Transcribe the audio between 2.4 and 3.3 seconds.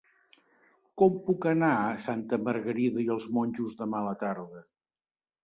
Margarida i els